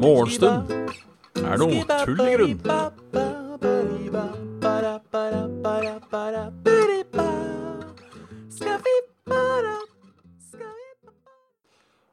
Morgenstund 0.00 0.70
er 1.38 1.60
noe 1.60 1.84
tull 1.86 2.22
i 2.24 2.32
grunn. 2.34 2.56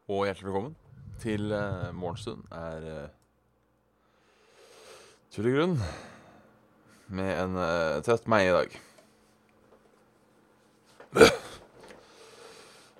Og 0.07 0.25
hjertelig 0.27 0.45
velkommen 0.45 0.75
til 1.23 1.49
uh, 1.51 1.89
Morgenstund 1.97 2.45
er 2.53 2.85
uh, 2.85 3.09
tull 5.33 5.49
i 5.49 5.55
grunn 5.57 5.75
med 7.09 7.33
en 7.33 7.57
uh, 7.57 7.97
trøtt 8.05 8.29
meg 8.29 8.51
i 8.51 8.55
dag. 8.59 8.69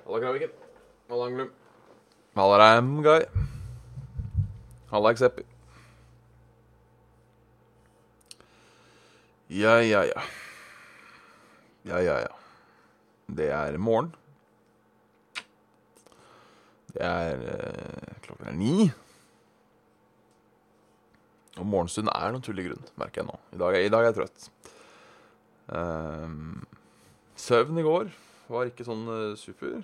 Halla, 0.07 0.19
Kraviken. 0.21 0.51
Halla, 1.09 1.25
Anglum. 1.25 1.49
Halla, 2.33 2.57
Ramguy. 2.57 3.25
Halla, 4.89 5.11
Ekseppi. 5.11 5.43
Ja, 9.47 9.81
ja, 9.81 10.05
ja. 10.05 10.21
Ja, 11.83 11.99
ja, 11.99 12.19
ja. 12.19 12.31
Det 13.27 13.49
er 13.51 13.77
morgen. 13.77 14.13
Det 16.93 17.03
er 17.03 17.43
eh, 17.43 18.15
Klokken 18.21 18.47
er 18.47 18.55
ni. 18.55 18.87
Og 21.57 21.65
morgenstund 21.65 22.07
er 22.15 22.31
i 22.31 22.67
grunn, 22.69 22.87
merker 22.95 23.25
jeg 23.25 23.27
nå. 23.27 23.35
I 23.51 23.59
dag 23.59 23.81
i 23.81 23.91
dag 23.91 24.07
er 24.07 24.13
jeg 24.13 24.17
trøtt. 24.21 24.49
Um, 25.67 26.63
søvn 27.35 27.83
i 27.83 27.83
går 27.83 28.15
var 28.47 28.71
ikke 28.71 28.87
sånn 28.87 29.03
uh, 29.11 29.35
super. 29.35 29.81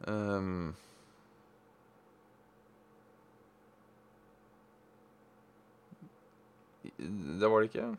Ehm, 0.00 0.74
det 7.40 7.48
var 7.48 7.60
det 7.60 7.64
ikke. 7.64 7.96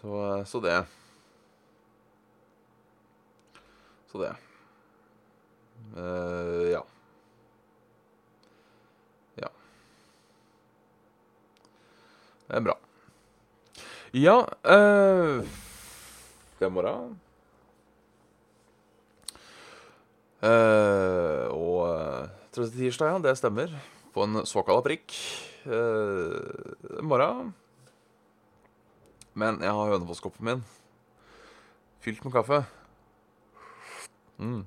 Så, 0.00 0.44
så 0.46 0.60
det. 0.60 0.86
Så 4.06 4.18
det. 4.22 4.34
Uh, 5.96 6.70
ja. 6.70 6.82
Ja. 9.34 9.48
Det 12.46 12.56
er 12.56 12.60
bra. 12.60 12.78
Ja 14.12 14.36
uh, 14.62 15.63
Det 16.58 16.68
er 16.68 16.72
morgen. 16.72 17.16
Uh, 20.44 21.48
og 21.50 21.78
uh, 21.88 22.28
tirsdag, 22.52 23.14
ja, 23.14 23.18
det 23.24 23.36
stemmer. 23.40 23.72
På 24.14 24.26
en 24.26 24.44
såkalt 24.46 24.84
prikk. 24.86 25.16
Uh, 25.66 27.00
morgen. 27.02 27.54
Men 29.34 29.58
jeg 29.64 29.74
har 29.74 29.94
hønefosskoppen 29.94 30.46
min 30.46 30.64
fylt 32.04 32.24
med 32.24 32.34
kaffe. 32.34 32.60
Mm. 34.36 34.62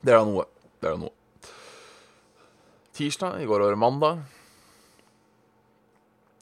Det 0.00 0.14
er 0.14 0.20
da 0.20 0.24
noe. 0.28 0.46
Det 0.78 0.86
er 0.86 0.94
da 0.94 1.00
noe. 1.02 1.14
Tirsdag, 2.94 3.42
i 3.42 3.46
går 3.46 3.64
var 3.66 3.74
det 3.74 3.80
mandag. 3.82 4.22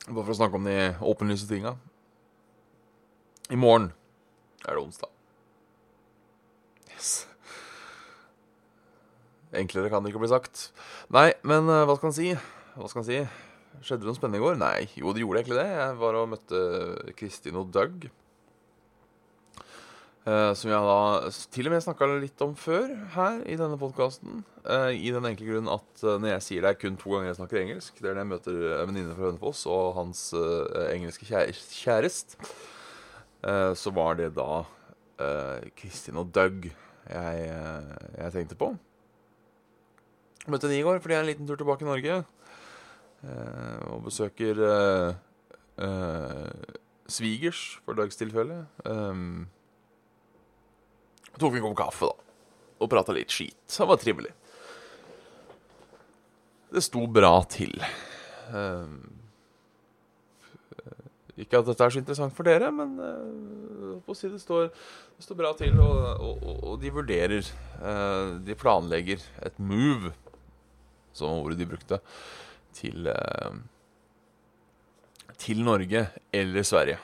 Bare 0.07 0.23
for 0.23 0.35
å 0.35 0.39
snakke 0.39 0.61
om 0.61 0.69
de 0.69 0.77
åpenlyse 1.01 1.49
tinga. 1.49 1.75
I 3.47 3.57
morgen 3.59 3.93
er 4.67 4.75
det 4.75 4.83
onsdag. 4.83 5.11
Yes. 6.91 7.11
Enklere 9.55 9.91
kan 9.93 10.03
det 10.03 10.11
ikke 10.11 10.25
bli 10.25 10.33
sagt. 10.33 10.71
Nei, 11.15 11.31
men 11.47 11.71
uh, 11.71 11.85
hva 11.87 11.95
skal 11.95 12.11
man 12.11 12.17
si? 12.17 12.33
Hva 12.75 12.91
skal 12.91 13.05
man 13.05 13.09
si? 13.09 13.21
Skjedde 13.87 14.03
det 14.03 14.11
noe 14.11 14.19
spennende 14.19 14.41
i 14.41 14.45
går? 14.45 14.59
Nei, 14.59 14.89
jo, 14.99 15.15
det 15.15 15.23
gjorde 15.23 15.45
egentlig 15.45 15.61
det. 15.61 15.69
Jeg 15.71 15.99
var 16.03 16.19
og 16.19 16.31
møtte 16.33 16.63
Kristin 17.19 17.61
og 17.61 17.71
Doug. 17.71 18.09
Uh, 20.27 20.51
som 20.59 20.73
jeg 20.73 20.87
da 20.91 21.31
til 21.55 21.69
og 21.69 21.77
med 21.77 21.85
snakka 21.85 22.07
litt 22.19 22.43
om 22.43 22.57
før 22.59 22.89
her 23.15 23.45
i 23.47 23.55
denne 23.61 23.79
podkasten. 23.79 24.41
Uh, 24.67 24.91
I 24.91 25.13
den 25.15 25.29
enkle 25.29 25.53
grunn 25.53 25.71
at 25.71 26.03
uh, 26.03 26.17
når 26.19 26.33
jeg 26.33 26.47
sier 26.49 26.67
det 26.67 26.73
er 26.73 26.81
kun 26.83 26.99
to 26.99 27.13
ganger 27.15 27.31
jeg 27.31 27.39
snakker 27.39 27.63
engelsk, 27.63 28.01
det 28.01 28.11
er 28.11 28.17
når 28.17 28.25
jeg 28.25 28.33
møter 28.33 28.65
en 28.81 28.91
venninne 28.91 29.15
fra 29.15 29.29
Hønefoss 29.29 29.63
og 29.71 29.93
hans 30.01 30.33
engelske 30.91 31.31
kjærest, 31.31 32.51
så 33.79 33.93
var 33.95 34.17
det 34.19 34.33
da 34.35 34.65
Kristin 35.79 36.19
og 36.19 36.33
Doug 36.35 36.65
jeg, 36.67 37.45
jeg, 37.47 38.33
tenkte 38.35 38.59
på. 38.59 38.73
Møtte 40.51 40.67
de 40.67 40.81
i 40.81 40.83
går 40.83 40.99
fordi 40.99 41.15
jeg 41.15 41.21
er 41.21 41.27
en 41.27 41.31
liten 41.31 41.47
tur 41.47 41.61
tilbake 41.61 41.87
i 41.87 41.89
Norge. 41.89 42.17
og 43.93 44.03
besøker 44.09 44.65
svigers, 47.11 47.79
for 47.85 47.97
Dougs 47.99 48.19
tilfelle. 48.19 48.65
Um, 48.85 49.47
tok 51.39 51.57
en 51.57 51.67
kopp 51.67 51.79
kaffe, 51.79 52.11
da. 52.11 52.25
Og 52.83 52.91
prata 52.93 53.15
litt 53.17 53.33
skit. 53.33 53.57
Det 53.71 53.89
var 53.89 54.01
trivelig. 54.01 54.33
Det 56.73 56.83
sto 56.85 57.07
bra 57.09 57.33
til. 57.51 57.73
Uh, 58.51 58.91
ikke 61.37 61.61
at 61.61 61.67
dette 61.69 61.85
er 61.85 61.93
så 61.93 62.01
interessant 62.01 62.33
for 62.37 62.49
dere, 62.49 62.71
men 62.73 62.95
uh, 62.97 64.15
si 64.17 64.31
det 64.33 64.41
står, 64.41 64.71
det 65.17 65.25
står 65.25 65.37
bra 65.37 65.51
til, 65.59 65.77
og, 65.85 66.23
og, 66.25 66.47
og 66.71 66.79
de 66.81 66.93
vurderer 66.95 67.51
uh, 67.83 68.39
De 68.41 68.57
planlegger 68.57 69.21
et 69.45 69.59
move, 69.61 70.15
som 71.17 71.43
ordet 71.43 71.59
de 71.61 71.69
brukte, 71.69 72.01
til 72.77 73.11
uh, 73.13 73.53
Til 75.37 75.61
Norge 75.65 76.07
eller 76.33 76.65
Sverige. 76.65 76.99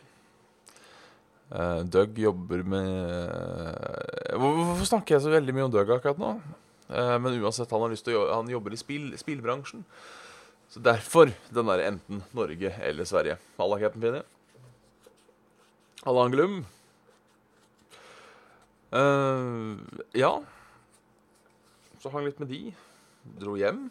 Doug 1.93 2.16
jobber 2.16 2.62
med 2.64 4.38
Hvorfor 4.41 4.87
snakker 4.88 5.19
jeg 5.19 5.25
så 5.26 5.32
veldig 5.34 5.53
mye 5.53 5.66
om 5.66 5.75
Doug 5.75 5.91
akkurat 5.93 6.16
nå? 6.16 6.31
Men 6.88 7.37
uansett, 7.44 7.69
han 7.69 7.84
har 7.84 7.93
lyst 7.93 8.06
til 8.06 8.16
å 8.16 8.22
han 8.31 8.49
jobber 8.49 8.72
i 8.72 8.78
spill, 8.81 9.10
spillbransjen. 9.20 9.84
Så 10.72 10.81
derfor 10.81 11.28
den 11.53 11.69
derre 11.69 11.84
enten 11.91 12.22
Norge 12.33 12.71
eller 12.81 13.05
Sverige. 13.05 13.37
Halla, 13.59 13.77
Captain 13.83 14.00
Pinny. 14.00 14.22
Halla, 16.06 16.25
Anglum. 16.25 16.62
ja. 20.16 20.32
Så 22.00 22.11
hang 22.11 22.25
litt 22.25 22.41
med 22.41 22.49
de. 22.49 22.62
Dro 23.38 23.59
hjem. 23.61 23.91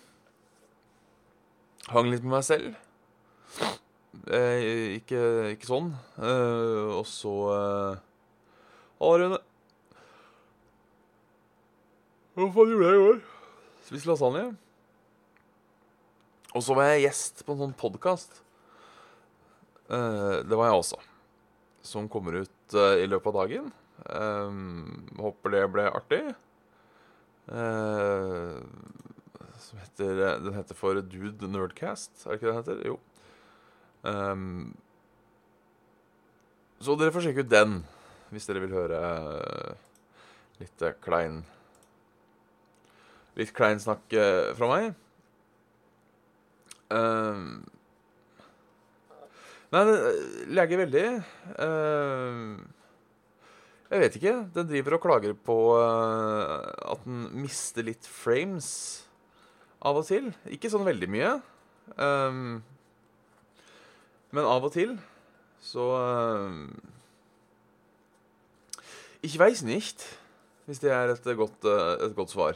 Hang 1.93 2.09
litt 2.09 2.25
med 2.25 2.33
meg 2.33 2.47
selv. 2.49 2.73
Eh, 4.27 4.97
ikke, 4.97 5.21
ikke, 5.53 5.69
sånn. 5.69 5.93
Eh, 6.17 6.89
og 6.97 7.05
så 7.09 7.35
eh, 7.53 8.01
Halla, 8.99 9.21
Rune. 9.21 9.39
Hva 12.35 12.49
faen 12.57 12.73
gjorde 12.73 12.89
jeg 12.89 12.97
i 12.97 13.05
går? 13.05 13.23
Spiste 13.85 14.11
lasagne. 14.11 14.45
Og 16.51 16.63
så 16.65 16.75
var 16.75 16.89
jeg 16.91 17.05
gjest 17.05 17.45
på 17.47 17.55
en 17.55 17.61
sånn 17.63 17.77
podkast. 17.79 18.41
Eh, 19.91 20.37
det 20.43 20.57
var 20.57 20.67
jeg 20.67 20.79
også. 20.81 20.99
Som 21.87 22.09
kommer 22.11 22.41
ut 22.43 22.75
eh, 22.75 23.03
i 23.03 23.07
løpet 23.07 23.31
av 23.31 23.37
dagen. 23.39 23.69
Eh, 24.03 24.49
håper 25.21 25.55
det 25.55 25.63
ble 25.71 25.87
artig. 25.91 26.23
som 29.61 29.79
heter 29.79 30.19
Den 30.43 30.53
heter 30.55 30.75
for 30.77 31.01
Dude 31.01 31.47
Nerdcast, 31.47 32.11
er 32.25 32.29
det 32.29 32.37
ikke 32.37 32.47
det 32.47 32.53
den 32.53 32.61
heter? 32.61 32.87
Jo. 32.87 32.99
Um, 34.01 34.73
så 36.81 36.95
dere 36.97 37.13
får 37.13 37.27
sjekke 37.27 37.43
ut 37.45 37.51
den 37.51 37.83
hvis 38.31 38.47
dere 38.49 38.63
vil 38.63 38.73
høre 38.73 39.01
litt 40.57 40.81
klein 41.05 41.43
Litt 43.37 43.51
klein 43.53 43.77
snakk 43.79 44.07
fra 44.57 44.69
meg. 44.71 44.95
Um, 46.91 47.61
nei, 49.71 49.83
det 49.87 49.95
leger 50.51 50.81
veldig. 50.83 51.05
Uh, 51.55 52.59
jeg 53.91 54.03
vet 54.05 54.17
ikke. 54.19 54.35
Den 54.55 54.69
driver 54.69 54.97
og 54.97 55.05
klager 55.05 55.33
på 55.35 55.57
uh, 55.79 56.59
at 56.93 57.07
den 57.07 57.25
mister 57.43 57.87
litt 57.87 58.07
frames 58.07 58.69
av 59.83 59.99
og 59.99 60.07
til. 60.07 60.29
Ikke 60.51 60.71
sånn 60.71 60.87
veldig 60.87 61.09
mye. 61.11 61.33
Um, 61.97 62.61
men 64.31 64.47
av 64.47 64.63
og 64.63 64.71
til 64.71 64.95
så 65.61 65.85
uh, 65.99 66.51
Ich 69.21 69.37
weiß 69.37 69.61
nicht, 69.61 70.01
hvis 70.65 70.79
det 70.81 70.89
er 70.89 71.11
et 71.13 71.27
godt, 71.37 71.65
uh, 71.65 71.99
et 72.07 72.15
godt 72.15 72.31
svar. 72.31 72.55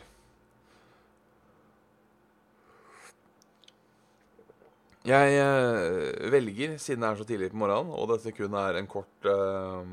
Jeg 5.05 5.37
eh, 5.37 6.31
velger, 6.33 6.79
siden 6.81 7.03
det 7.03 7.09
er 7.11 7.19
så 7.19 7.25
tidlig 7.29 7.51
på 7.53 7.59
morgenen, 7.61 7.93
og 7.93 8.09
dette 8.09 8.33
kun 8.33 8.55
er 8.57 8.79
en 8.79 8.87
kort 8.89 9.27
eh, 9.29 9.91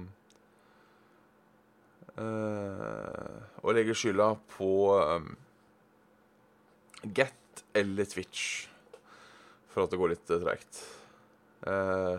eh, 2.17 3.37
Å 3.61 3.75
legge 3.77 3.97
skylda 3.99 4.31
på 4.55 4.73
eh, 4.97 5.33
Get 7.13 7.65
eller 7.77 8.09
Twitch 8.09 8.73
for 9.73 9.85
at 9.85 9.93
det 9.93 10.01
går 10.01 10.13
litt 10.13 10.33
uh, 10.33 10.41
treigt. 10.43 10.81
Eh, 11.65 12.17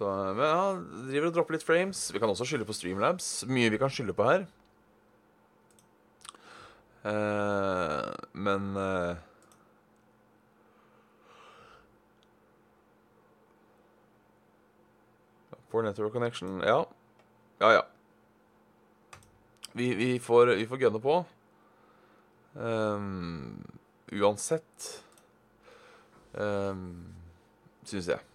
Så, 0.00 0.08
ja, 0.32 0.78
driver 1.10 1.26
og 1.28 1.34
dropper 1.36 1.58
litt 1.58 1.64
frames. 1.66 1.98
Vi 2.08 2.20
kan 2.22 2.30
også 2.32 2.46
skylde 2.48 2.64
på 2.64 2.72
Streamlabs. 2.72 3.26
Mye 3.52 3.68
vi 3.68 3.76
kan 3.76 3.90
skylde 3.92 4.14
på 4.16 4.24
her. 4.24 4.46
Uh, 7.04 8.08
men 8.32 8.70
uh, 8.80 9.20
Poor 15.68 15.84
network 15.84 16.16
connection. 16.16 16.62
Ja. 16.64 16.80
Ja, 17.60 17.70
ja. 17.76 17.84
Vi, 19.76 19.92
vi, 19.94 20.18
får, 20.18 20.54
vi 20.56 20.66
får 20.66 20.80
gønne 20.86 21.02
på. 21.04 21.18
Um, 22.56 23.60
uansett 24.16 24.88
um, 26.32 26.88
Syns 27.84 28.08
jeg. 28.16 28.29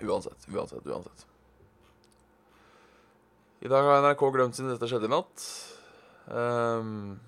Uansett, 0.00 0.46
uansett, 0.48 0.86
uansett. 0.86 1.26
I 3.60 3.68
dag 3.68 3.84
har 3.84 4.02
NRK 4.02 4.22
glemt 4.32 4.56
siden 4.56 4.70
dette 4.72 4.88
skjedde 4.88 5.10
i 5.10 5.12
natt. 5.12 5.42
Um, 6.32 7.18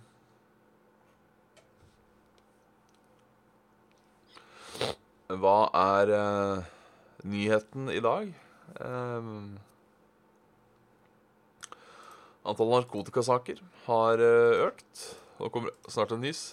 hva 5.42 5.58
er 5.76 6.12
uh, 6.16 6.70
nyheten 7.28 7.92
i 7.92 8.00
dag? 8.00 8.32
Um, 8.80 9.58
antall 12.48 12.72
narkotikasaker 12.72 13.60
har 13.84 14.24
uh, 14.24 14.64
økt. 14.70 15.06
Nå 15.36 15.52
kommer 15.52 15.76
snart 15.92 16.16
en 16.16 16.24
nys. 16.24 16.46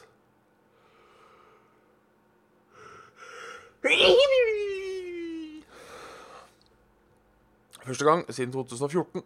Første 7.86 8.06
gang 8.08 8.26
siden 8.28 8.52
2014 8.54 9.24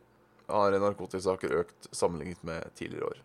har 0.54 0.76
narkotikasaker 0.82 1.56
økt 1.62 1.88
sammenlignet 1.96 2.44
med 2.46 2.68
tidligere 2.78 3.10
år. 3.14 3.22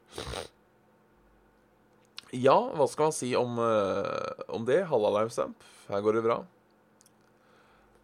Ja, 2.36 2.56
hva 2.76 2.86
skal 2.90 3.08
man 3.08 3.16
si 3.16 3.30
om, 3.36 3.56
uh, 3.60 4.44
om 4.52 4.66
det? 4.68 4.82
Halla 4.90 5.12
Limestamp, 5.16 5.64
her 5.88 6.04
går 6.04 6.18
det 6.18 6.24
bra. 6.26 6.42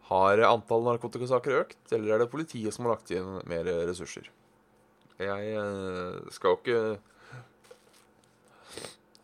Har 0.08 0.40
antall 0.48 0.84
narkotikasaker 0.84 1.58
økt, 1.62 1.80
eller 1.92 2.14
er 2.14 2.24
det 2.24 2.32
politiet 2.32 2.76
som 2.76 2.86
har 2.86 2.96
lagt 2.96 3.12
inn 3.12 3.38
mer 3.48 3.68
ressurser? 3.88 4.30
Jeg 5.20 5.52
uh, 5.60 6.24
skal 6.34 6.50
jo 6.50 6.58
ikke 6.58 6.78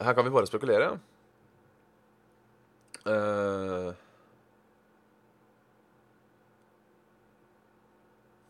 Her 0.01 0.15
kan 0.17 0.25
vi 0.25 0.33
bare 0.33 0.49
spekulere. 0.49 0.93
Uh, 3.05 3.91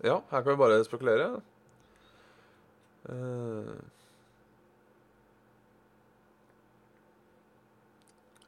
Ja, 0.03 0.23
her 0.31 0.43
kan 0.43 0.51
vi 0.53 0.57
bare 0.57 0.85
spekulere. 0.85 1.41
Uh, 3.05 3.77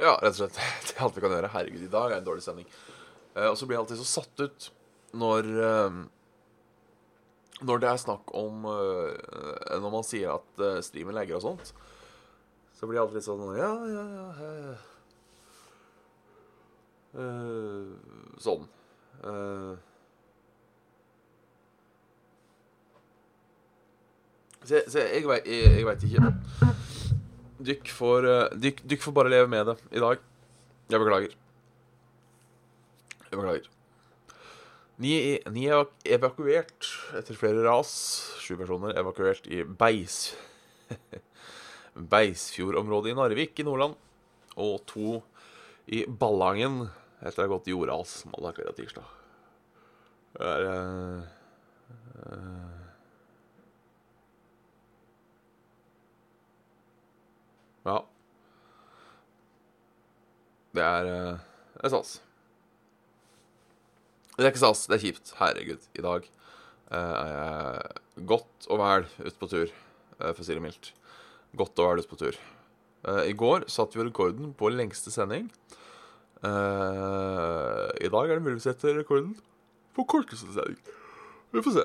ja, 0.01 0.15
rett 0.23 0.33
og 0.33 0.39
slett. 0.39 0.57
Det 0.89 0.97
er 0.97 1.05
alt 1.05 1.19
vi 1.19 1.25
kan 1.25 1.35
gjøre. 1.37 1.53
Herregud, 1.53 1.85
i 1.85 1.93
dag 1.93 2.09
er 2.09 2.21
en 2.21 2.29
dårlig 2.29 2.45
sending. 2.47 2.69
Uh, 3.37 3.51
og 3.51 3.59
så 3.61 3.69
blir 3.69 3.77
jeg 3.77 3.85
alltid 3.85 4.01
så 4.01 4.09
satt 4.09 4.45
ut 4.47 4.71
når 5.13 5.49
uh, 5.61 6.03
Når 7.69 7.83
det 7.83 7.89
er 7.89 7.99
snakk 8.01 8.33
om 8.35 8.65
Når 8.65 9.91
man 9.93 10.05
sier 10.09 10.33
at 10.33 10.63
streamen 10.83 11.15
legger 11.15 11.37
og 11.37 11.45
sånt. 11.45 11.75
Så 12.75 12.89
blir 12.89 12.97
jeg 12.97 13.05
alltid 13.05 13.21
litt 13.21 13.29
sånn 13.29 13.45
Ja, 13.61 13.73
ja, 13.93 14.05
ja. 14.25 14.75
sånn. 18.41 18.65
Så, 24.63 24.83
så 24.87 25.03
jeg, 25.03 25.25
jeg, 25.27 25.43
jeg, 25.47 25.75
jeg 25.79 25.87
veit 25.89 26.07
ikke. 26.07 26.73
Dykk 27.63 27.93
får, 27.95 28.27
dyk, 28.27 28.63
dykk, 28.63 28.83
dykk 28.93 29.07
får 29.07 29.17
bare 29.17 29.33
leve 29.33 29.51
med 29.51 29.71
det 29.71 29.77
i 29.95 30.03
dag. 30.03 30.23
Jeg 30.93 31.03
beklager. 31.03 31.37
Jeg 33.31 33.39
beklager. 33.39 33.69
Ni, 35.03 35.13
ni 35.51 35.67
er 35.73 35.89
evakuert 36.15 36.89
etter 37.19 37.39
flere 37.39 37.65
ras. 37.65 37.93
Sju 38.43 38.55
personer 38.61 38.95
evakuert 39.01 39.49
i 39.51 39.63
Beis 39.65 40.35
Beisfjordområdet 42.13 43.13
i 43.13 43.17
Narvik 43.17 43.59
i 43.59 43.67
Nordland. 43.67 43.97
Og 44.61 44.83
to 44.89 45.23
i 45.91 46.05
Ballangen 46.07 46.85
etter 47.23 47.43
å 47.43 47.47
ha 47.47 47.53
gått 47.55 47.71
jordras 47.73 48.21
mandag, 48.29 48.59
kveld 48.59 48.73
og 48.73 48.79
tirsdag. 48.79 49.19
Det 50.37 50.53
er 50.53 50.69
uh, 50.69 51.25
uh, 52.27 52.82
Ja. 57.87 57.99
Det 60.73 60.85
er 60.85 61.09
uh, 61.09 61.41
Det 61.77 61.89
er 61.89 61.93
stas. 61.93 62.13
Det 64.37 64.45
er 64.47 64.53
ikke 64.53 64.63
stas, 64.63 64.87
det 64.89 64.97
er 64.97 65.03
kjipt. 65.03 65.35
Herregud, 65.41 65.89
i 65.99 66.05
dag 66.05 66.29
uh, 66.93 66.97
er 66.97 67.33
jeg 67.35 68.27
godt 68.31 68.69
og 68.71 68.81
vel 68.81 69.09
ute 69.19 69.39
på 69.41 69.51
tur, 69.51 69.73
uh, 70.21 70.31
for 70.31 70.45
å 70.45 70.47
si 70.47 70.57
det 70.57 70.65
mildt. 70.65 70.93
Godt 71.59 71.83
og 71.83 71.91
vel 71.91 72.05
ute 72.05 72.13
på 72.13 72.21
tur. 72.23 72.41
I 73.03 73.33
går 73.35 73.65
satte 73.67 73.99
vi 73.99 74.05
rekorden 74.07 74.53
på 74.55 74.69
lengste 74.71 75.11
sending. 75.11 75.49
I 76.39 78.11
dag 78.15 78.31
er 78.31 78.39
det 78.39 78.45
mulig 78.45 78.61
å 78.61 78.63
sette 78.63 78.95
rekorden 78.95 79.33
på 79.97 80.05
korteste 80.07 80.55
sending. 80.55 80.79
Vi 81.51 81.65
får 81.67 81.75
se. 81.81 81.85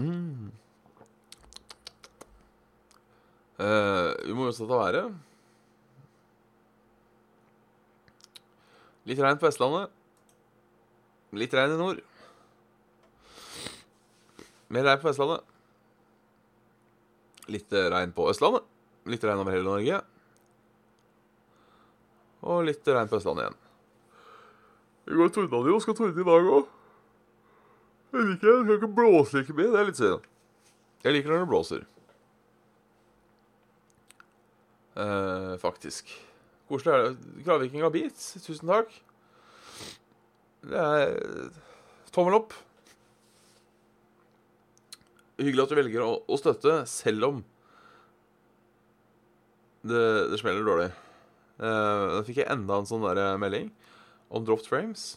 Mm. 0.00 0.48
Uh, 3.60 4.12
vi 4.24 4.34
må 4.36 4.48
også 4.48 4.66
ta 4.66 4.78
været. 4.80 5.12
Litt 9.08 9.20
regn 9.22 9.40
på 9.40 9.48
Vestlandet. 9.48 9.92
Litt 11.36 11.54
regn 11.56 11.74
i 11.74 11.80
nord. 11.80 12.02
Mer 14.72 14.86
regn 14.88 15.02
på 15.02 15.10
Vestlandet. 15.10 15.48
Litt 17.50 17.72
regn 17.72 18.14
på 18.14 18.28
Østlandet. 18.30 18.68
Litt 19.10 19.24
regn 19.26 19.42
over 19.42 19.54
hele 19.54 19.66
Norge. 19.66 19.98
Og 22.46 22.62
litt 22.68 22.86
regn 22.86 23.10
på 23.10 23.18
Østlandet 23.18 23.48
igjen. 23.48 23.58
I 25.02 25.18
går 25.18 25.32
tordna 25.34 25.64
det 25.64 25.72
jo, 25.72 25.80
skal 25.82 25.96
tordne 25.98 26.22
i 26.22 26.28
dag 26.28 26.52
òg. 26.56 26.68
Jeg 28.12 28.28
liker 28.28 28.46
det. 28.46 28.60
Skal 28.62 28.76
ikke 28.76 28.92
blåse 29.00 29.40
like 29.40 29.56
mye. 29.56 29.70
Det 29.72 29.80
er 29.80 29.88
litt 29.88 29.98
synd. 29.98 30.28
Jeg 31.02 31.16
liker 31.16 31.32
når 31.32 31.42
det 31.42 31.50
blåser. 31.50 31.82
Uh, 34.92 35.54
faktisk. 35.60 36.10
Koselig 36.68 36.92
er 36.92 37.06
det. 37.06 37.30
Gladviking 37.46 37.84
av 37.84 37.94
beats. 37.94 38.34
Tusen 38.44 38.68
takk. 38.68 38.92
Det 40.68 40.78
er 40.78 41.14
tommel 42.14 42.36
opp. 42.38 42.54
Hyggelig 45.40 45.64
at 45.64 45.72
du 45.72 45.78
velger 45.80 46.04
å, 46.04 46.12
å 46.28 46.38
støtte, 46.38 46.82
selv 46.86 47.28
om 47.30 47.40
det, 49.82 50.02
det 50.30 50.38
smeller 50.38 50.66
dårlig. 50.66 50.90
Uh, 51.58 52.18
da 52.18 52.22
fikk 52.26 52.42
jeg 52.42 52.50
enda 52.52 52.78
en 52.78 52.88
sånn 52.88 53.04
der 53.08 53.40
melding 53.40 53.72
om 54.32 54.44
dropped 54.46 54.68
frames. 54.70 55.16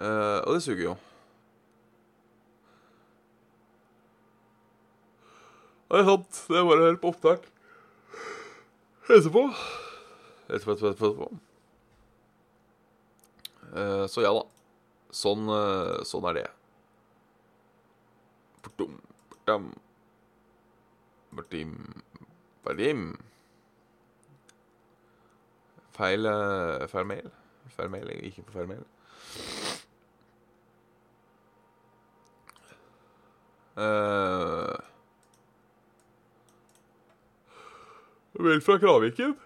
Uh, 0.00 0.40
og 0.46 0.56
det 0.56 0.64
suger 0.64 0.84
jo. 0.90 0.98
Det 5.90 5.98
er 5.98 6.06
sant. 6.06 6.44
Det 6.46 6.58
er 6.58 6.68
bare 6.68 6.84
å 6.84 6.86
høre 6.86 7.00
på 7.02 7.10
opptak 7.10 7.48
etterpå. 9.10 9.42
Etterpå, 10.50 10.72
etterpå, 10.72 10.90
etterpå. 10.94 11.28
Uh, 13.70 14.06
så 14.10 14.22
ja 14.22 14.32
da. 14.34 14.44
Sånn, 15.14 15.48
uh, 15.50 16.02
sånn 16.06 16.28
er 16.30 16.38
det. 16.38 16.46
Portum, 18.62 18.94
portum. 19.32 19.66
Bortim, 21.34 21.74
bortim. 22.66 23.04
Feil, 25.98 26.30
uh, 26.30 26.86
feil 26.90 27.10
mail. 27.10 27.34
Feil 27.74 27.90
mail, 27.92 28.14
ikke 28.30 28.46
på 28.46 28.54
feil 28.58 28.70
mail. 28.70 28.86
Uh, 33.80 34.89
mail 38.44 38.62
fra 38.64 38.78
Kraviken. 38.80 39.36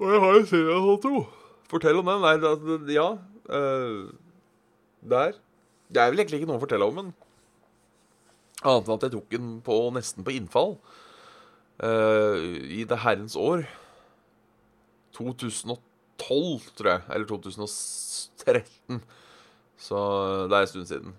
Og 0.00 0.10
jeg 0.10 0.20
har 0.20 0.38
en 0.40 1.00
to 1.02 1.26
Fortell 1.70 1.98
om 1.98 2.06
den. 2.06 2.42
Da- 2.42 2.92
ja. 2.92 3.08
Uh, 3.48 4.12
der. 5.02 5.32
Det 5.92 6.00
er 6.00 6.10
vel 6.10 6.20
egentlig 6.20 6.40
ikke 6.40 6.48
noe 6.48 6.58
å 6.58 6.64
fortelle 6.64 6.86
om, 6.88 6.94
men 6.94 7.14
Annet 8.64 8.86
enn 8.88 8.94
at 8.94 9.02
jeg 9.04 9.12
tok 9.12 9.32
den 9.34 9.48
på, 9.60 9.74
nesten 9.92 10.24
på 10.24 10.32
innfall. 10.32 10.78
Uh, 11.82 12.38
I 12.72 12.84
det 12.88 13.02
herrens 13.02 13.36
år. 13.36 13.66
2012, 15.12 16.70
tror 16.78 16.90
jeg. 16.94 17.02
Eller 17.12 17.28
2013. 17.28 19.02
Så 19.76 20.00
det 20.48 20.56
er 20.56 20.64
en 20.64 20.70
stund 20.70 20.88
siden. 20.88 21.12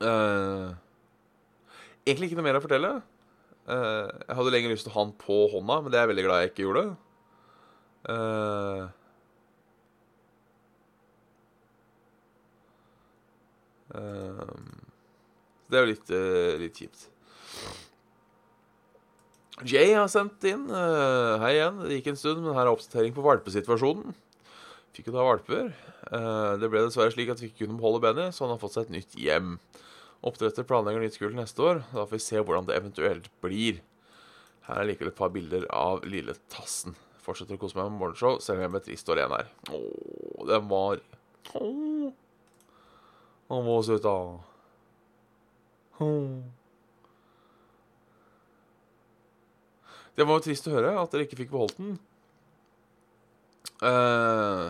Uh, 0.00 0.72
egentlig 2.06 2.30
ikke 2.30 2.40
noe 2.40 2.48
mer 2.48 2.60
å 2.60 2.64
fortelle. 2.64 2.94
Eh, 3.64 4.08
jeg 4.28 4.36
hadde 4.36 4.52
lenger 4.52 4.74
lyst 4.74 4.84
til 4.84 4.92
å 4.92 4.98
ha 4.98 5.06
den 5.06 5.16
på 5.20 5.38
hånda, 5.54 5.78
men 5.80 5.92
det 5.92 5.96
er 5.96 6.04
jeg 6.04 6.12
veldig 6.12 6.26
glad 6.26 6.42
jeg 6.42 6.52
ikke 6.52 6.66
gjorde. 6.66 6.84
Uh, 8.04 8.82
uh, 13.96 14.50
det 15.72 15.78
er 15.78 15.86
jo 15.86 15.88
litt, 15.88 16.12
litt 16.60 16.82
kjipt. 16.82 17.06
Jay 19.64 19.94
har 19.94 20.10
sendt 20.12 20.44
inn 20.50 20.66
Hei 20.68 21.54
igjen. 21.54 21.78
Det 21.86 21.96
gikk 21.96 22.10
en 22.12 22.20
stund, 22.20 22.42
men 22.44 22.56
her 22.58 22.66
er 22.66 22.74
oppdatering 22.74 23.16
på 23.16 23.24
valpesituasjonen. 23.24 24.12
Fikk 24.92 25.08
jo 25.08 25.14
da 25.14 25.24
valper. 25.24 25.70
Det 26.60 26.68
ble 26.68 26.84
dessverre 26.84 27.14
slik 27.14 27.32
at 27.32 27.40
vi 27.40 27.48
ikke 27.48 27.62
kunne 27.62 27.78
beholde 27.78 28.02
Benny, 28.04 28.28
så 28.34 28.44
han 28.44 28.52
har 28.52 28.60
fått 28.60 28.76
seg 28.76 28.90
et 28.90 28.96
nytt 28.98 29.16
hjem. 29.16 29.54
Oppdretter 30.24 30.64
planlegger 30.64 31.02
nytt 31.04 31.18
kull 31.20 31.34
neste 31.36 31.60
år. 31.64 31.82
Da 31.92 32.06
får 32.06 32.16
vi 32.16 32.22
se 32.24 32.40
hvordan 32.40 32.68
det 32.68 32.78
eventuelt 32.78 33.28
blir. 33.44 33.82
Her 34.64 34.80
er 34.80 34.88
likevel 34.88 35.12
et 35.12 35.18
par 35.18 35.32
bilder 35.34 35.66
av 35.74 36.04
lille 36.08 36.36
Tassen. 36.52 36.96
Fortsetter 37.24 37.58
å 37.58 37.60
kose 37.60 37.76
meg 37.76 37.90
med 37.90 38.00
morgenshow, 38.00 38.38
selv 38.40 38.60
om 38.60 38.64
jeg 38.64 38.72
ble 38.72 38.82
trist 38.86 39.10
år 39.12 39.20
igjen 39.20 39.36
her. 39.36 39.50
Å, 39.68 39.80
den 40.48 40.68
var 40.70 41.02
Åh. 41.54 42.12
Han 43.52 43.66
var 43.66 43.82
søt, 43.84 44.04
da. 44.04 44.16
Det 50.14 50.24
var 50.24 50.38
jo 50.38 50.44
trist 50.46 50.68
å 50.70 50.74
høre 50.74 50.94
at 51.00 51.12
dere 51.12 51.26
ikke 51.26 51.38
fikk 51.42 51.52
beholdt 51.52 51.76
den. 51.80 51.98
Eh, 53.84 54.64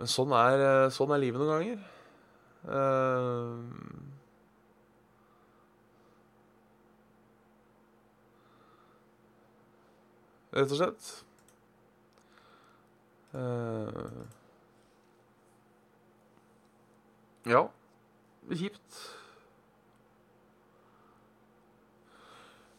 men 0.00 0.10
sånn 0.10 0.34
er, 0.34 0.64
eh, 0.66 0.90
sånn 0.94 1.14
er 1.14 1.22
livet 1.22 1.40
noen 1.40 1.54
ganger. 1.54 1.86
Eh, 2.68 3.60
rett 10.52 10.74
og 10.74 10.80
slett. 10.80 11.08
Uh, 13.32 14.24
ja. 17.48 17.62
Kjipt. 18.48 18.98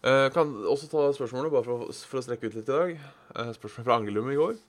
Uh, 0.06 0.30
kan 0.34 0.52
også 0.70 0.90
ta 0.90 1.08
spørsmålet, 1.14 1.52
bare 1.54 1.66
for, 1.66 1.90
for 1.90 2.22
å 2.22 2.26
strekke 2.26 2.50
ut 2.50 2.60
litt 2.60 2.70
i 2.70 2.76
dag. 2.76 2.94
Uh, 3.34 3.50
spørsmål 3.58 3.88
fra 3.88 3.98
Angelum 3.98 4.30
i 4.34 4.38
går. 4.38 4.60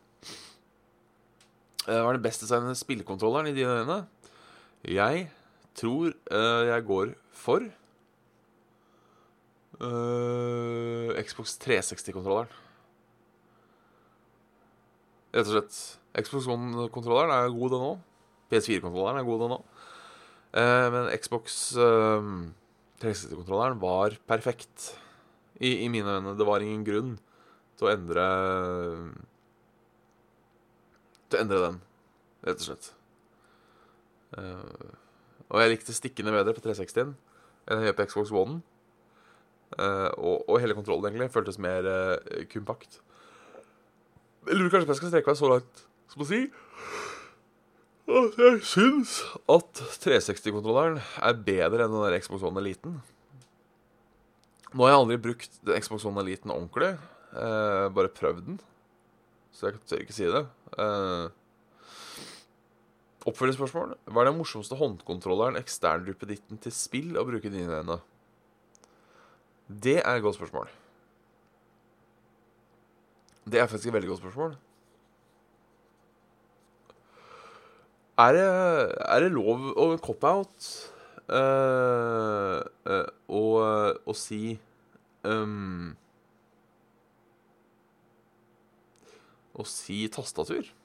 Uh, 1.88 1.98
hva 1.98 2.08
er 2.08 2.16
den 2.16 2.24
best 2.24 2.44
spillekontrolleren 2.80 3.52
i 3.52 3.56
dine 3.56 3.82
øyne? 3.82 4.00
Jeg 4.88 5.28
tror 5.76 6.14
uh, 6.32 6.62
jeg 6.70 6.84
går 6.88 7.12
for 7.36 7.64
uh, 9.80 11.12
Xbox 11.20 11.58
360-kontrolleren. 11.60 12.48
Rett 15.30 15.46
og 15.46 15.52
slett. 15.54 15.80
Xbox 16.16 16.48
One-kontrolleren 16.50 17.32
er 17.34 17.52
god, 17.54 17.74
den 17.74 17.84
òg. 17.86 17.98
PS4-kontrolleren 18.50 19.20
er 19.20 19.28
god, 19.28 19.44
den 19.44 19.56
òg. 19.58 19.66
Uh, 20.50 20.86
men 20.90 21.10
Xbox 21.22 21.58
eh, 21.78 22.30
360-kontrolleren 23.04 23.78
var 23.82 24.16
perfekt. 24.26 24.94
I, 25.60 25.84
I 25.84 25.90
mine 25.92 26.16
øyne. 26.16 26.34
Det 26.38 26.46
var 26.48 26.64
ingen 26.64 26.86
grunn 26.88 27.12
til 27.78 27.86
å 27.86 27.92
endre 27.92 28.24
Til 31.28 31.38
å 31.38 31.42
endre 31.44 31.60
den, 31.66 31.78
rett 32.48 32.64
og 32.64 32.66
slett. 32.70 32.90
Eh, 34.38 34.90
og 35.50 35.62
jeg 35.62 35.72
likte 35.72 35.96
stikkene 35.96 36.34
bedre 36.34 36.54
på 36.54 36.62
360-en 36.64 37.14
enn 37.70 37.82
jeg 37.82 37.90
gjør 37.90 37.98
på 37.98 38.06
Xbox 38.10 38.34
One. 38.34 38.60
Uh, 39.78 40.10
og, 40.18 40.48
og 40.50 40.56
hele 40.58 40.74
kontrollen 40.74 41.06
egentlig 41.06 41.30
føltes 41.30 41.60
mer 41.62 41.86
uh, 41.86 42.40
kompakt. 42.50 42.96
Jeg 44.48 44.56
lurer 44.58 44.72
kanskje 44.72 44.88
på 44.88 44.90
om 44.90 44.96
jeg 44.96 44.98
skal 44.98 45.12
strekke 45.12 45.30
meg 45.30 45.38
så 45.38 45.50
langt 45.52 45.82
som 46.10 46.24
å 46.24 46.26
si 46.26 46.40
at 48.10 48.40
jeg 48.42 48.62
syns 48.66 49.12
at 49.54 49.82
360-kontrolleren 50.02 50.98
er 50.98 51.38
bedre 51.46 51.84
enn 51.84 51.94
den 51.94 52.02
der 52.02 52.16
Xbox 52.18 52.42
One 52.42 52.58
Eliten. 52.58 52.96
Nå 54.74 54.82
har 54.82 54.92
jeg 54.92 55.02
aldri 55.04 55.20
brukt 55.28 55.60
den 55.66 55.86
Xbox 55.86 56.08
One 56.08 56.24
Eliten 56.24 56.50
ordentlig. 56.50 56.96
Uh, 57.30 57.86
bare 57.94 58.10
prøvd 58.10 58.42
den. 58.48 58.58
Så 59.54 59.70
jeg 59.70 59.78
tør 59.86 60.02
ikke 60.02 60.16
si 60.16 60.26
det. 60.30 60.42
Eh, 60.78 61.24
Oppfølgingsspørsmål. 63.28 63.96
Hva 64.08 64.22
er 64.22 64.30
den 64.30 64.38
morsomste 64.38 64.78
håndkontrolleren 64.80 65.58
eksternduppeditten 65.60 66.60
til 66.64 66.72
spill 66.72 67.18
å 67.20 67.26
bruke 67.28 67.52
dine 67.52 67.82
øyne? 67.82 67.98
Det 69.68 69.98
er 70.00 70.14
et 70.16 70.24
godt 70.24 70.38
spørsmål. 70.38 70.70
Det 73.50 73.60
er 73.60 73.66
faktisk 73.66 73.90
et 73.90 73.94
veldig 73.98 74.08
godt 74.08 74.22
spørsmål. 74.24 74.56
Er 78.20 78.32
det, 78.36 78.48
er 79.08 79.20
det 79.24 79.30
lov 79.32 79.70
å 79.80 79.84
cop-out 80.02 80.66
uh, 81.32 82.60
uh, 82.88 83.06
å, 83.28 83.44
å 84.04 84.16
si 84.16 84.58
um, 85.24 85.94
Å 89.56 89.64
si 89.68 90.02
tastatur? 90.12 90.64
Det 90.64 90.68
er 90.68 90.76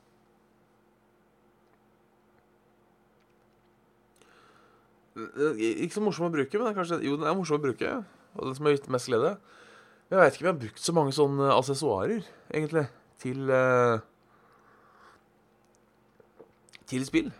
Ikke 5.15 5.95
så 5.95 6.03
morsom 6.03 6.27
å 6.27 6.33
bruke, 6.33 6.57
men 6.57 6.67
det 6.67 6.73
er 6.73 6.79
kanskje, 6.79 6.99
jo, 7.07 7.15
den 7.19 7.29
er 7.29 7.37
morsom 7.37 7.61
å 7.61 7.63
bruke. 7.63 7.91
Og 8.35 8.49
den 8.49 8.57
som 8.57 8.67
har 8.67 8.75
gitt 8.75 8.89
mest 8.91 9.07
glede. 9.07 9.37
Jeg 10.11 10.19
veit 10.19 10.35
ikke 10.35 10.43
om 10.43 10.49
jeg 10.49 10.53
har 10.53 10.63
brukt 10.65 10.83
så 10.83 10.93
mange 10.93 11.15
sånne 11.15 11.53
assessoarer, 11.55 12.27
egentlig, 12.51 12.85
til 13.23 13.49
uh, 13.49 14.03
Til 16.85 17.05
spill. 17.07 17.31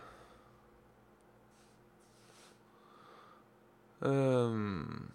Um, 4.00 5.12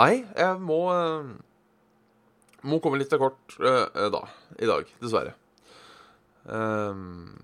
Nei, 0.00 0.24
jeg 0.36 0.58
må 0.62 0.80
eh, 0.92 1.30
Må 2.68 2.78
komme 2.84 3.00
litt 3.00 3.10
til 3.12 3.20
kort 3.20 3.56
uh, 3.60 4.08
da, 4.12 4.24
i 4.60 4.68
dag, 4.68 4.88
dessverre. 5.02 5.39
Um, 6.44 7.36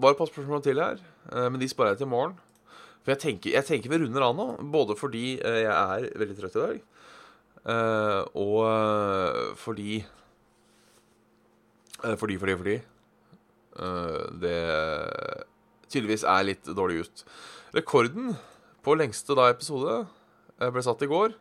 bare 0.00 0.14
et 0.14 0.18
par 0.18 0.28
spørsmål 0.30 0.62
til 0.64 0.80
her, 0.80 1.00
uh, 1.32 1.48
men 1.52 1.60
de 1.60 1.68
sparer 1.68 1.94
jeg 1.94 2.02
til 2.02 2.08
i 2.08 2.10
morgen. 2.10 2.36
For 3.04 3.14
jeg 3.14 3.22
tenker, 3.22 3.52
jeg 3.54 3.64
tenker 3.68 3.92
vi 3.92 4.00
runder 4.02 4.24
av 4.24 4.36
nå, 4.36 4.46
både 4.72 4.96
fordi 4.98 5.36
uh, 5.44 5.60
jeg 5.62 5.72
er 5.72 6.18
veldig 6.18 6.36
trøtt 6.38 6.56
i 6.58 6.64
dag, 6.64 6.84
uh, 7.70 8.22
og 8.34 9.56
fordi 9.60 10.04
Fordi, 12.06 12.36
fordi, 12.38 12.56
fordi 12.56 12.74
det 14.40 14.58
tydeligvis 15.88 16.24
er 16.28 16.44
litt 16.44 16.68
dårlig 16.76 17.00
ut. 17.06 17.24
Rekorden 17.74 18.36
på 18.84 18.94
lengste 18.94 19.34
da 19.34 19.48
episode 19.50 20.06
ble 20.60 20.82
satt 20.84 21.02
i 21.02 21.08
går, 21.10 21.32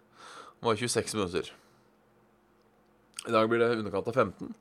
var 0.64 0.80
26 0.80 1.14
minutter. 1.20 1.52
I 3.28 3.36
dag 3.36 3.50
blir 3.50 3.62
det 3.62 3.76
underkant 3.78 4.08
av 4.08 4.16
15. 4.16 4.56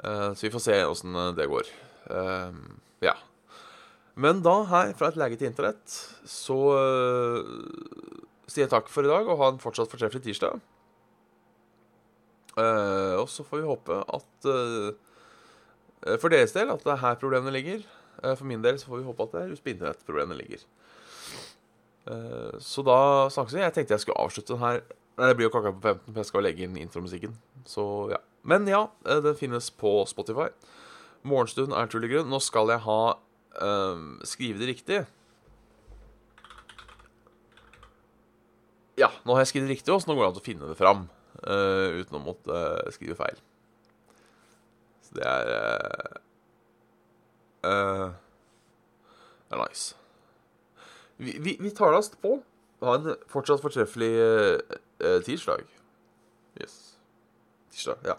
Eh, 0.00 0.30
så 0.34 0.46
vi 0.46 0.50
får 0.54 0.64
se 0.64 0.78
åssen 0.88 1.18
det 1.36 1.46
går. 1.50 1.68
Eh, 2.10 2.52
ja. 3.04 3.14
Men 4.14 4.42
da, 4.44 4.58
her 4.68 4.92
fra 4.98 5.08
et 5.12 5.16
lege 5.20 5.38
til 5.40 5.48
internett, 5.52 5.94
så 6.28 6.56
eh, 6.76 7.52
sier 8.48 8.66
jeg 8.66 8.72
takk 8.72 8.90
for 8.92 9.04
i 9.06 9.12
dag, 9.12 9.28
og 9.28 9.38
ha 9.40 9.52
en 9.52 9.60
fortsatt 9.62 9.92
fortreffelig 9.92 10.24
tirsdag. 10.26 10.60
Eh, 12.60 13.14
og 13.16 13.28
så 13.32 13.44
får 13.48 13.62
vi 13.62 13.68
håpe 13.70 13.96
at 14.12 14.48
eh, 14.52 16.16
For 16.20 16.28
deres 16.28 16.52
del 16.52 16.68
at 16.74 16.82
det 16.84 16.92
er 16.92 17.00
her 17.00 17.16
problemene 17.20 17.54
ligger. 17.54 17.80
Eh, 18.20 18.34
For 18.36 18.44
min 18.48 18.60
del 18.64 18.76
så 18.80 18.90
får 18.90 19.00
vi 19.00 19.06
håpe 19.08 19.24
at 19.24 19.32
det 19.36 19.44
er 19.46 19.54
hos 19.54 19.62
internettproblemet 19.64 20.36
ligger. 20.42 20.66
Eh, 22.12 22.58
Så 22.60 22.84
da 22.84 22.98
snakkes 23.32 23.56
vi. 23.56 23.62
Jeg 23.64 23.72
tenkte 23.78 23.96
jeg 23.96 24.04
skulle 24.04 24.20
avslutte 24.20 24.52
den 24.52 24.64
her. 24.66 24.82
Nei, 25.16 25.28
det 25.30 25.36
blir 25.38 25.48
jo 25.48 25.54
klokka 25.54 25.72
på 25.76 25.80
15, 25.94 26.04
for 26.12 26.20
jeg 26.20 26.28
skal 26.28 26.44
legge 26.44 26.66
inn 26.66 26.76
intromusikken. 26.80 27.32
Så 27.68 27.86
ja. 28.12 28.20
Men 28.42 28.66
ja, 28.70 28.84
eh, 29.06 29.22
den 29.24 29.38
finnes 29.38 29.70
på 29.70 30.02
Spotify. 30.10 30.50
Morgenstund 31.22 31.74
er 31.76 31.90
tull 31.90 32.06
i 32.06 32.10
grunn. 32.10 32.30
Nå 32.30 32.40
skal 32.42 32.72
jeg 32.74 32.82
ha 32.86 33.00
eh, 33.62 34.06
Skrive 34.26 34.62
det 34.62 34.72
riktig. 34.74 35.02
Ja, 39.00 39.08
nå 39.24 39.34
har 39.34 39.42
jeg 39.42 39.54
skrevet 39.54 39.72
riktig, 39.72 39.90
også, 39.92 40.04
så 40.04 40.10
nå 40.10 40.18
går 40.18 40.26
det 40.26 40.32
an 40.32 40.40
å 40.42 40.46
finne 40.46 40.68
det 40.68 40.78
fram 40.78 41.06
Uh, 41.42 41.98
uten 41.98 42.20
å 42.20 42.22
måtte 42.22 42.54
uh, 42.54 42.90
skrive 42.94 43.16
feil. 43.18 43.38
Så 45.02 45.16
det 45.16 45.24
er 45.26 45.48
uh, 47.66 48.12
Det 49.48 49.56
er 49.56 49.62
nice. 49.64 49.96
Vi, 51.18 51.34
vi, 51.42 51.56
vi 51.58 51.72
tar 51.74 51.96
oss 51.96 52.12
på. 52.22 52.36
Ha 52.82 52.94
en 52.98 53.16
fortsatt 53.30 53.62
fortreffelig 53.62 54.12
tirsdag. 55.26 55.66
Yes. 56.58 56.76
Tirsdag, 57.70 58.06
ja. 58.06 58.16